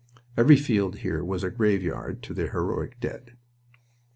Every 0.35 0.55
field 0.55 0.95
here 0.95 1.23
was 1.23 1.43
a 1.43 1.51
graveyard 1.51 2.25
of 2.27 2.35
their 2.35 2.49
heroic 2.49 2.99
dead. 2.99 3.37